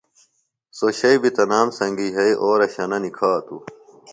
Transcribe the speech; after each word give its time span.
سوۡ 0.77 0.93
شئیۡ 0.99 1.19
بیۡ 1.21 1.33
تنام 1.35 1.67
سنگیۡ 1.77 2.13
یھئی 2.15 2.33
اورہ 2.43 2.67
شنہ 2.73 2.97
نِکھاتوۡ 3.03 3.61